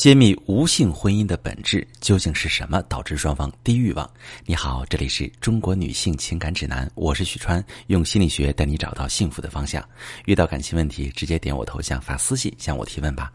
[0.00, 2.80] 揭秘无性婚姻的本质究竟是什么？
[2.84, 4.10] 导致双方低欲望。
[4.46, 9.86] 你好，这里是中国女性情感指南，我是许川，用心理学带你找到幸福的方向。
[10.24, 13.30] 遇到感情问题，直接点我头像发私信向我提问吧。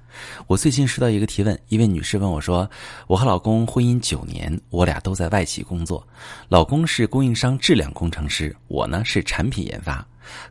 [0.47, 2.67] 我最近收到一个提问，一位女士问我说
[3.05, 6.03] ：“我和老公婚姻九年，我俩都在外企工作，
[6.49, 10.03] 老公是供应商质量工程师，我呢是产品研发。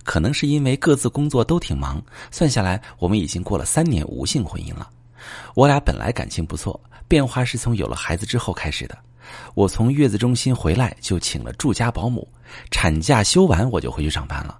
[0.04, 2.00] 可能是因为各自工作都挺忙，
[2.30, 4.88] 算下来我们已经过了三年无性婚姻了。”
[5.54, 8.98] 我俩本来感情不错，变化是从有了孩子之后开始的。
[9.54, 12.28] 我从月子中心回来就请了住家保姆，
[12.70, 14.58] 产假休完我就回去上班了。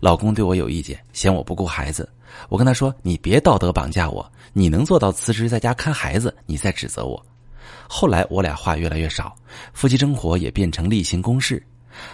[0.00, 2.08] 老公对我有意见，嫌我不顾孩子。
[2.48, 7.24] 我跟他说：“你别道德绑架我，你能做到辞职在家看孩子，你再指责我。”
[7.88, 9.36] 后来我俩话越来越少，
[9.72, 11.62] 夫妻生活也变成例行公事。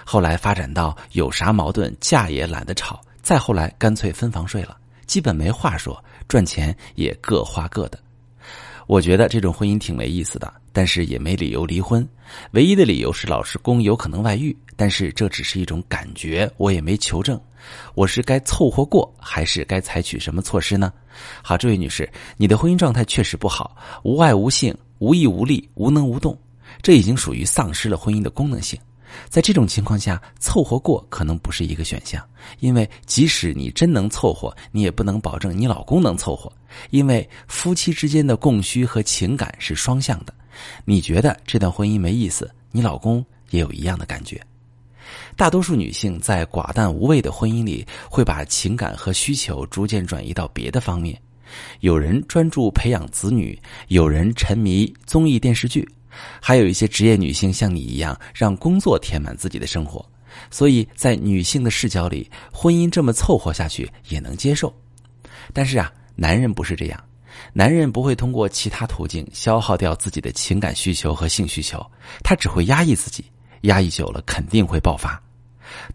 [0.04, 4.76] 后来发展到有啥矛盾架也懒得吵，再后来干脆分房睡了。
[5.12, 7.98] 基本没话说，赚钱也各花各的。
[8.86, 12.08] 我觉得这种婚姻挺没意思的，但是也没理由离婚。
[12.52, 17.38] 唯一的理由是老师公有可能外遇，但是这只是一种感觉，我也没求证。
[17.94, 20.90] 我是该凑合过，还是该采取什么措施呢？
[21.42, 26.34] 好，这位女士，你的婚姻状态确实不好，无爱无性，无意无力，无能无动，
[26.80, 28.80] 这已经属于丧失了婚姻的功能性。
[29.28, 32.22] 在这种情况下，凑合过可能不是一个选项，
[32.60, 36.52] 因为即使你真能凑合，你也不能保证你老公能凑合，
[36.90, 40.34] 因为夫妻之间的供需和情感是双向的。
[40.84, 44.40] 你觉得这段婚姻没意思，你老公也有一样的感觉。
[45.36, 51.20] 大多数女性在寡淡无味的婚姻里，会把情感和需求逐渐转移到别的方面。
[51.80, 55.86] 有人专注培养子女，有人沉迷综艺电视剧。
[56.40, 60.04] 还有一些职业女性像你一样，让工作填满自己的生活，
[60.50, 64.72] 所以在女性的视角里，婚姻这么凑合下去也能接受。
[65.52, 67.04] 但是啊，男人不是这样，
[67.52, 71.84] 男人不会通过其他途径消耗掉自己的情感需求和性需求，
[72.22, 73.24] 他只会压抑自己，
[73.62, 75.20] 压抑久了肯定会爆发。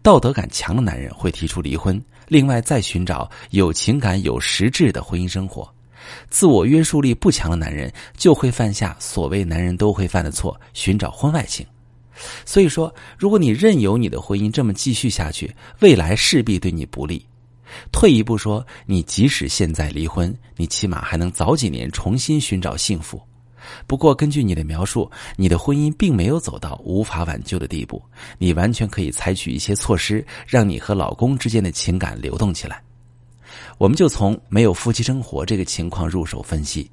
[0.02, 5.72] 道德感强的男人会提出离婚，另外再寻找有情感、有实质的婚姻生活。
[6.30, 11.66] 自我约束力不强的男人就会犯下所谓男人都会犯的错，寻找婚外情。
[12.44, 17.24] 所以说，如果你任由你的婚姻这么继续下去，未来势必对你不利。
[17.92, 23.20] 退一步说，你即使现在离婚，你起码还能早几年重新寻找幸福。
[23.86, 28.02] 不过，根据你的描述，你的婚姻并没有走到无法挽救的地步，
[28.38, 32.82] 你完全可以采取一些措施，让你和老公之间的情感流动起来。
[33.76, 36.90] 我们就从没有夫妻生活这个情况入手分析。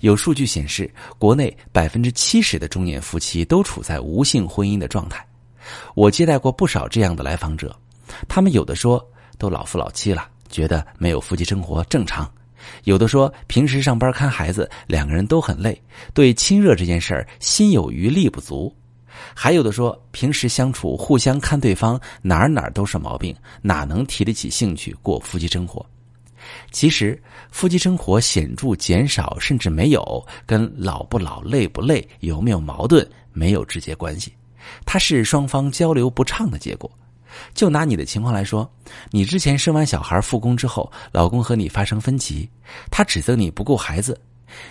[0.00, 5.24] 有数据显示，国内百分之七十的中年夫妻都处在无性婚姻的状态。
[5.94, 7.74] 我接待过不少这样的来访者，
[8.26, 9.04] 他们有的说
[9.38, 12.24] 都老夫老妻了，觉得没有夫妻生活正常；
[12.82, 15.80] 有的说平时上班看孩子，两个人都很累，
[16.12, 18.74] 对亲热这件事儿心有余力不足；
[19.34, 23.32] 还有的说平时相处互相看对方哪儿哪儿都是毛病，
[23.62, 25.86] 哪能提得起兴趣过夫妻生活。
[26.70, 34.32] 其实，夫妻生活显著减少甚至没有，跟老不老、累不累、有没有矛盾没有直接关系，
[34.84, 36.90] 它是双方交流不畅的结果。
[37.54, 38.68] 就拿你的情况来说，
[39.10, 42.48] 你之前生完小孩复工之后，老公和你发生分歧，
[42.90, 44.20] 他指责你不顾孩子，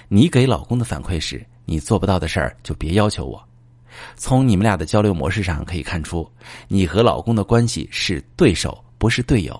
[0.10, 3.42] 你给老公的反馈是：你做不到的事儿就别要求我。
[4.18, 6.30] 从你们俩的交流模式上可以看出，
[6.68, 9.60] 你和老公的关系是对手，不是队友。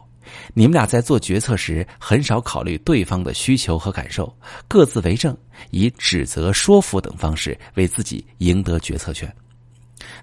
[0.54, 4.36] 你们俩在做决策时，很少考虑对方的需求和感受，
[4.68, 5.36] 各自为政，
[5.72, 9.32] 以指责、说服等方式为自己赢得决策权。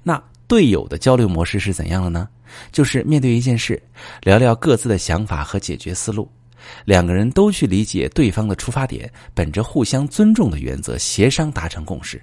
[0.03, 2.28] 那队友的交流模式是怎样的呢？
[2.71, 3.83] 就是面对一件事，
[4.22, 6.31] 聊聊各自的想法和解决思路，
[6.84, 12.22] 两个人都去理解对方的出发点，本着互相尊重的原则协商达成共识。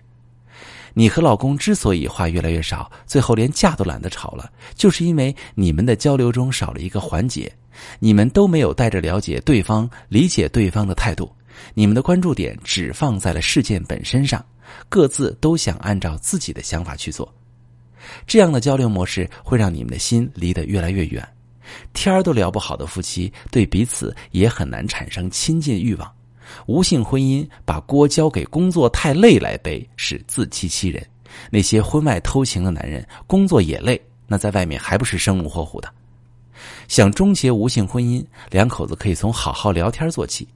[0.93, 7.51] 你和老公之所以话越来越少，最后连架都懒得吵了，就是因为你们的交流中少了一个环节。
[7.99, 11.29] 你们都没有带着了解对方、理解对方的态度，
[11.73, 14.45] 你们的关注点只放在了事件本身上，
[14.87, 17.33] 各自都想按照自己的想法去做。
[18.27, 21.27] 这样的交流模式会让你们的心离得越来越远，
[21.93, 26.13] 天儿都聊不好的夫妻对彼此也很难产生亲近欲望。
[26.65, 31.05] 无性婚姻把锅交给工作太累来背是自欺欺人。
[31.49, 35.91] 那些婚外偷情的男人工作也累，那在外面还不是生龙活虎的？
[36.87, 40.47] 想终结无性婚姻，两口子可以从好好聊天做起。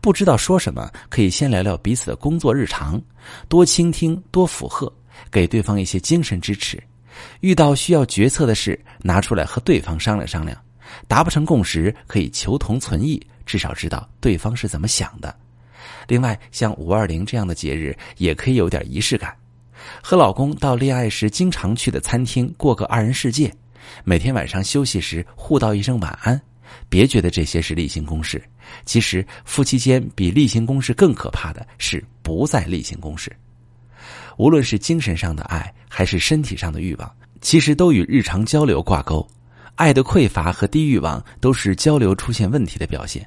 [0.00, 3.00] 不知道说什么，可以先聊聊彼此的工作日常，
[3.48, 4.92] 多倾听，多附和，
[5.30, 6.82] 给对方一些精神支持。
[7.40, 10.56] 遇到需要决策的事，拿出来和对方商量商量。
[11.06, 15.34] 达不成共识，可以求同存异，至少知道对方是怎么想的。
[16.06, 19.34] 另外，像五二零这样的节日，也可以有点仪式感，
[20.02, 23.52] 和老公到恋爱时经常去的餐厅过个二人世界，
[24.04, 26.40] 每天晚上休息时互道一声晚安。
[26.90, 28.42] 别觉得这些是例行公事，
[28.84, 33.34] 其实夫妻间比例行公事更可怕的是不再例行公事。
[34.36, 39.26] 无论是精神上的爱，还是身体上的欲望，其实都与日常交流挂钩。
[39.78, 43.24] 爱的匮乏和低欲望都是交流出现问题的表现。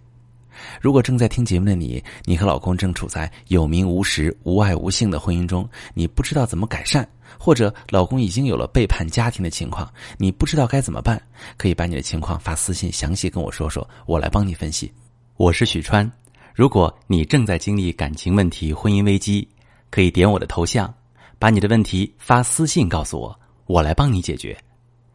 [0.81, 7.07] 如果正在听节目的你，你和老公正处在有名无实、无爱无性的婚姻中，你不知道怎么改善，
[7.39, 11.19] 或者老公已经有了背叛家庭的情况，你不知道该怎么办，
[11.55, 14.91] 可以把你的情况发私信详细跟我说说，我来帮你分析。
[15.37, 16.11] 我是许川，
[16.53, 19.47] 如果你正在经历感情问题、婚姻危机，
[19.89, 20.93] 可以点我的头像，
[21.39, 24.53] 把你的问题发私信告诉我，我来帮你解决。